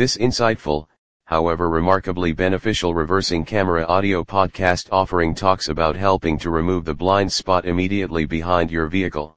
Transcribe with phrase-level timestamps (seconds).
[0.00, 0.86] This insightful,
[1.26, 7.30] however remarkably beneficial reversing camera audio podcast offering talks about helping to remove the blind
[7.30, 9.36] spot immediately behind your vehicle.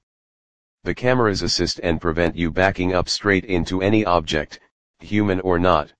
[0.86, 4.62] The cameras assist and prevent you backing up straight into any object,
[4.99, 5.91] human or not.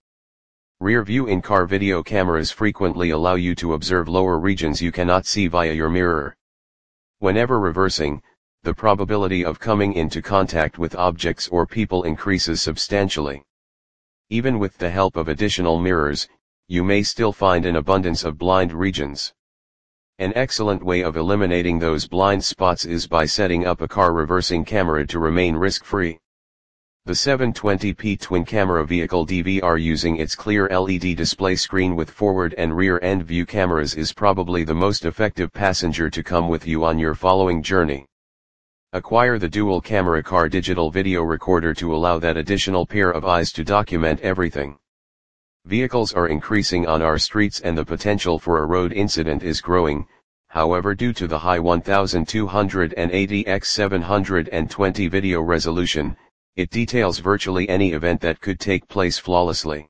[0.80, 5.48] Rear view in-car video cameras frequently allow you to observe lower regions you cannot see
[5.48, 6.38] via your mirror.
[7.20, 8.21] Whenever reversing,
[8.64, 13.43] the probability of coming into contact with objects or people increases substantially.
[14.34, 16.27] Even with the help of additional mirrors,
[16.68, 19.32] you may still find an abundance of blind regions.
[20.18, 24.65] An excellent way of eliminating those blind spots is by setting up a car reversing
[24.65, 26.18] camera to remain risk-free.
[27.05, 32.75] The 720p twin camera vehicle DVR using its clear LED display screen with forward and
[32.75, 36.97] rear end view cameras is probably the most effective passenger to come with you on
[36.97, 38.08] your following journey.
[38.95, 43.52] Acquire the dual camera car digital video recorder to allow that additional pair of eyes
[43.53, 44.78] to document everything.
[45.66, 50.05] Vehicles are increasing on our streets and the potential for a road incident is growing,
[50.49, 56.16] however due to the high 1280 x 720 video resolution,
[56.55, 59.89] it details virtually any event that could take place flawlessly.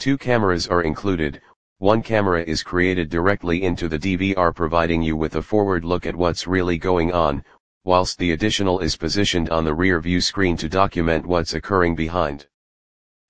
[0.00, 1.40] Two cameras are included,
[1.78, 6.16] one camera is created directly into the DVR providing you with a forward look at
[6.16, 7.44] what's really going on,
[7.88, 12.46] whilst the additional is positioned on the rear view screen to document what's occurring behind.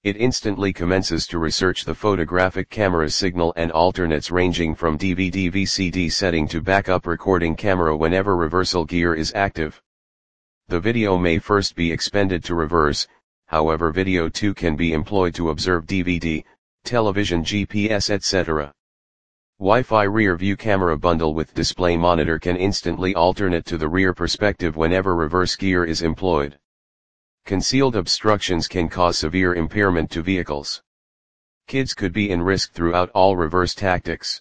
[0.02, 6.10] It instantly commences to research the photographic camera signal and alternates ranging from DVD VCD
[6.10, 9.80] setting to backup recording camera whenever reversal gear is active.
[10.66, 13.06] The video may first be expended to reverse,
[13.46, 16.42] however video 2 can be employed to observe DVD,
[16.82, 18.74] television GPS etc.
[19.60, 24.76] Wi-Fi rear view camera bundle with display monitor can instantly alternate to the rear perspective
[24.76, 26.56] whenever reverse gear is employed.
[27.44, 30.80] Concealed obstructions can cause severe impairment to vehicles.
[31.66, 34.40] Kids could be in risk throughout all reverse tactics.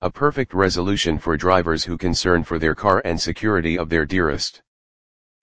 [0.00, 4.62] A perfect resolution for drivers who concern for their car and security of their dearest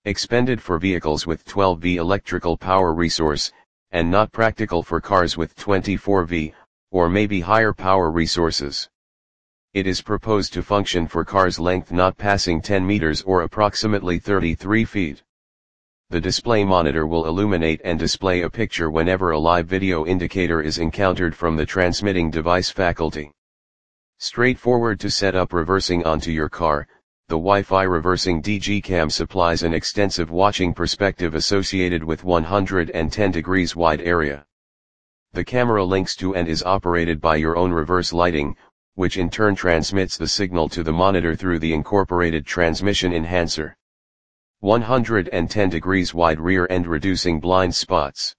[0.04, 3.54] expended for vehicles with 12V electrical power resource,
[3.92, 6.54] and not practical for cars with 24V,
[6.92, 8.90] or maybe higher power resources.
[9.74, 14.84] It is proposed to function for cars length not passing 10 meters or approximately 33
[14.84, 15.24] feet.
[16.10, 20.78] The display monitor will illuminate and display a picture whenever a live video indicator is
[20.78, 23.32] encountered from the transmitting device faculty.
[24.20, 26.86] Straightforward to set up reversing onto your car,
[27.30, 34.46] the Wi-Fi reversing DG-Cam supplies an extensive watching perspective associated with 110 degrees wide area.
[35.34, 38.58] The camera links to and is operated by your own reverse lighting,
[38.96, 43.78] which in turn transmits the signal to the monitor through the incorporated transmission enhancer.
[44.60, 48.36] 110 degrees wide rear end reducing blind spots.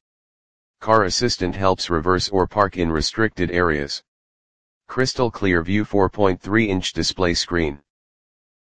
[0.81, 4.03] Car Assistant helps reverse or park in restricted areas.
[4.87, 7.81] Crystal clear view 4.3 inch display screen.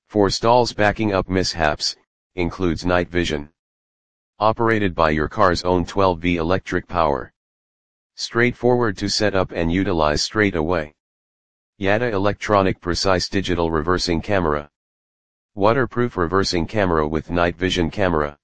[0.07, 1.95] For stalls backing up mishaps,
[2.35, 3.49] includes night vision.
[4.37, 7.33] Operated by your car's own 12V electric power.
[8.21, 10.93] Straightforward to set up and utilize straight away.
[11.79, 14.69] YADA electronic precise digital reversing camera.
[15.55, 18.37] Waterproof reversing camera with night vision camera.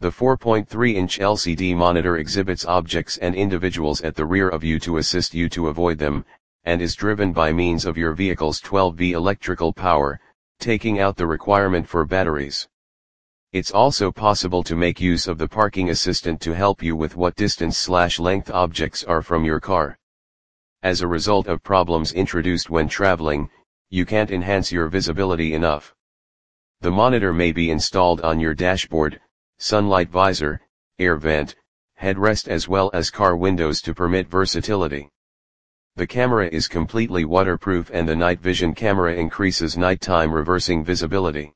[0.00, 5.34] The 4.3-inch LCD monitor exhibits objects and individuals at the rear of you to assist
[5.34, 6.24] you to avoid them,
[6.64, 10.18] and is driven by means of your vehicle's 12V electrical power,
[10.58, 12.66] taking out the requirement for batteries.
[13.56, 17.36] It's also possible to make use of the parking assistant to help you with what
[17.36, 19.96] distance slash length objects are from your car.
[20.82, 23.48] As a result of problems introduced when traveling,
[23.88, 25.94] you can't enhance your visibility enough.
[26.82, 29.22] The monitor may be installed on your dashboard,
[29.56, 30.60] sunlight visor,
[30.98, 31.56] air vent,
[31.98, 35.08] headrest as well as car windows to permit versatility.
[35.94, 41.54] The camera is completely waterproof and the night vision camera increases nighttime reversing visibility.